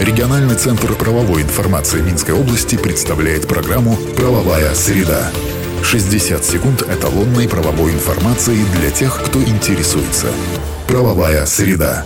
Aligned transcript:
Региональный 0.00 0.56
центр 0.56 0.92
правовой 0.92 1.40
информации 1.40 2.02
Минской 2.02 2.34
области 2.34 2.76
представляет 2.76 3.48
программу 3.48 3.96
«Правовая 4.14 4.74
среда». 4.74 5.30
60 5.82 6.44
секунд 6.44 6.82
эталонной 6.82 7.48
правовой 7.48 7.92
информации 7.92 8.58
для 8.78 8.90
тех, 8.90 9.18
кто 9.24 9.42
интересуется. 9.42 10.26
«Правовая 10.86 11.46
среда». 11.46 12.04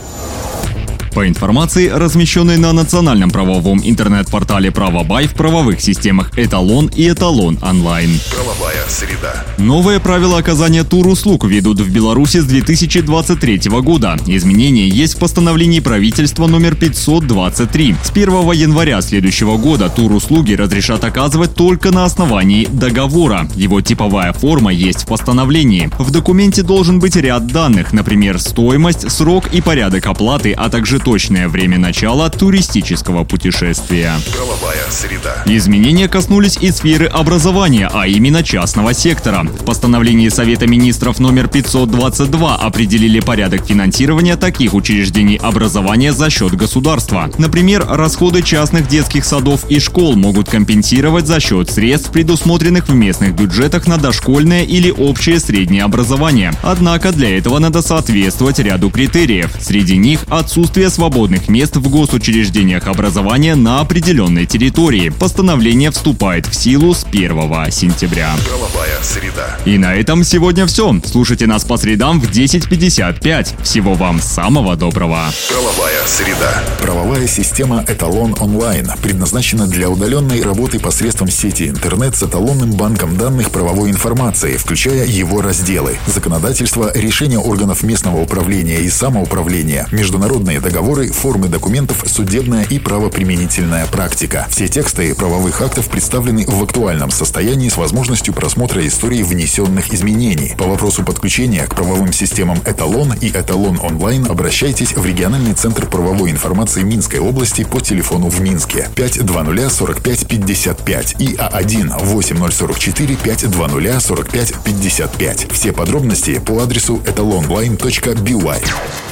По 1.14 1.26
информации, 1.26 1.88
размещенной 1.88 2.56
на 2.56 2.72
национальном 2.72 3.30
правовом 3.30 3.80
интернет-портале 3.82 4.70
«Правобай» 4.70 5.26
в 5.26 5.34
правовых 5.34 5.80
системах 5.80 6.30
«Эталон» 6.38 6.86
и 6.94 7.08
«Эталон 7.08 7.58
онлайн». 7.62 8.10
Правовая 8.30 8.84
среда. 8.88 9.44
Новые 9.58 9.98
правила 9.98 10.38
оказания 10.38 10.84
тур-услуг 10.84 11.44
ведут 11.44 11.80
в 11.80 11.92
Беларуси 11.92 12.38
с 12.38 12.44
2023 12.44 13.60
года. 13.82 14.16
Изменения 14.26 14.86
есть 14.86 15.14
в 15.14 15.18
постановлении 15.18 15.80
правительства 15.80 16.46
номер 16.46 16.76
523. 16.76 17.96
С 18.04 18.10
1 18.10 18.52
января 18.52 19.00
следующего 19.02 19.56
года 19.56 19.88
тур-услуги 19.88 20.52
разрешат 20.52 21.02
оказывать 21.02 21.56
только 21.56 21.90
на 21.90 22.04
основании 22.04 22.66
договора. 22.66 23.48
Его 23.56 23.80
типовая 23.80 24.32
форма 24.32 24.72
есть 24.72 25.02
в 25.02 25.06
постановлении. 25.06 25.90
В 25.98 26.12
документе 26.12 26.62
должен 26.62 27.00
быть 27.00 27.16
ряд 27.16 27.48
данных, 27.48 27.92
например, 27.92 28.38
стоимость, 28.38 29.10
срок 29.10 29.52
и 29.52 29.60
порядок 29.60 30.06
оплаты, 30.06 30.52
а 30.52 30.70
также 30.70 30.99
точное 31.04 31.48
время 31.48 31.78
начала 31.78 32.28
туристического 32.30 33.24
путешествия. 33.24 34.12
Правовая 34.32 34.84
среда. 34.90 35.42
Изменения 35.46 36.08
коснулись 36.08 36.58
и 36.60 36.70
сферы 36.70 37.06
образования, 37.06 37.90
а 37.92 38.06
именно 38.06 38.42
частного 38.42 38.94
сектора. 38.94 39.44
В 39.44 39.64
постановлении 39.64 40.28
Совета 40.28 40.66
министров 40.66 41.18
номер 41.18 41.48
522 41.48 42.56
определили 42.56 43.20
порядок 43.20 43.66
финансирования 43.66 44.36
таких 44.36 44.74
учреждений 44.74 45.36
образования 45.36 46.12
за 46.12 46.30
счет 46.30 46.54
государства. 46.54 47.30
Например, 47.38 47.86
расходы 47.88 48.42
частных 48.42 48.88
детских 48.88 49.24
садов 49.24 49.64
и 49.70 49.80
школ 49.80 50.16
могут 50.16 50.48
компенсировать 50.48 51.26
за 51.26 51.40
счет 51.40 51.70
средств, 51.70 52.10
предусмотренных 52.10 52.88
в 52.88 52.94
местных 52.94 53.34
бюджетах 53.34 53.86
на 53.86 53.96
дошкольное 53.96 54.64
или 54.64 54.90
общее 54.90 55.40
среднее 55.40 55.84
образование. 55.84 56.52
Однако 56.62 57.12
для 57.12 57.36
этого 57.38 57.58
надо 57.58 57.82
соответствовать 57.82 58.58
ряду 58.58 58.90
критериев. 58.90 59.50
Среди 59.60 59.96
них 59.96 60.24
отсутствие 60.28 60.89
свободных 60.90 61.48
мест 61.48 61.76
в 61.76 61.88
госучреждениях 61.88 62.86
образования 62.86 63.54
на 63.54 63.80
определенной 63.80 64.46
территории. 64.46 65.08
Постановление 65.08 65.90
вступает 65.90 66.46
в 66.46 66.54
силу 66.54 66.92
с 66.92 67.04
1 67.04 67.70
сентября. 67.70 68.34
Правовая 68.46 68.98
среда. 69.02 69.58
И 69.64 69.78
на 69.78 69.94
этом 69.94 70.24
сегодня 70.24 70.66
все. 70.66 70.94
Слушайте 71.04 71.46
нас 71.46 71.64
по 71.64 71.76
средам 71.76 72.20
в 72.20 72.30
10.55. 72.30 73.62
Всего 73.62 73.94
вам 73.94 74.20
самого 74.20 74.76
доброго. 74.76 75.30
Правовая 75.48 76.06
среда. 76.06 76.62
Правовая 76.82 77.26
система 77.26 77.84
«Эталон 77.86 78.34
онлайн» 78.40 78.90
предназначена 79.02 79.66
для 79.66 79.88
удаленной 79.88 80.42
работы 80.42 80.80
посредством 80.80 81.30
сети 81.30 81.68
интернет 81.68 82.16
с 82.16 82.22
эталонным 82.22 82.72
банком 82.72 83.16
данных 83.16 83.50
правовой 83.50 83.90
информации, 83.90 84.56
включая 84.56 85.06
его 85.06 85.40
разделы. 85.40 85.98
Законодательство, 86.06 86.90
решения 86.94 87.38
органов 87.38 87.82
местного 87.82 88.20
управления 88.20 88.80
и 88.80 88.90
самоуправления, 88.90 89.86
международные 89.92 90.60
договоры, 90.60 90.79
формы 91.12 91.48
документов, 91.48 92.02
судебная 92.06 92.64
и 92.64 92.78
правоприменительная 92.78 93.86
практика. 93.86 94.46
Все 94.50 94.66
тексты 94.66 95.14
правовых 95.14 95.60
актов 95.60 95.88
представлены 95.88 96.46
в 96.46 96.62
актуальном 96.62 97.10
состоянии 97.10 97.68
с 97.68 97.76
возможностью 97.76 98.32
просмотра 98.32 98.86
истории 98.86 99.22
внесенных 99.22 99.92
изменений. 99.92 100.54
По 100.56 100.64
вопросу 100.64 101.04
подключения 101.04 101.66
к 101.66 101.74
правовым 101.74 102.12
системам 102.12 102.58
«Эталон» 102.64 103.12
и 103.20 103.28
«Эталон 103.28 103.78
онлайн» 103.80 104.26
обращайтесь 104.26 104.94
в 104.94 105.04
региональный 105.04 105.52
центр 105.52 105.86
правовой 105.86 106.30
информации 106.30 106.82
Минской 106.82 107.20
области 107.20 107.64
по 107.64 107.80
телефону 107.80 108.28
в 108.28 108.40
Минске 108.40 108.88
520 108.94 109.72
45 109.72 110.28
55 110.28 111.16
и 111.18 111.34
А1 111.34 112.04
8044 112.04 113.16
520 113.16 114.02
45 114.02 114.54
55. 114.64 115.52
Все 115.52 115.72
подробности 115.72 116.38
по 116.38 116.62
адресу 116.62 117.02
etalonline.by. 117.04 119.09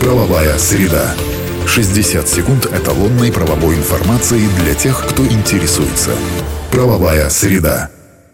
Правовая 0.00 0.58
среда. 0.58 1.14
60 1.66 2.28
секунд 2.28 2.66
эталонной 2.66 3.32
правовой 3.32 3.76
информации 3.76 4.46
для 4.60 4.74
тех, 4.74 5.04
кто 5.08 5.26
интересуется. 5.26 6.10
Правовая 6.70 7.28
среда. 7.30 7.90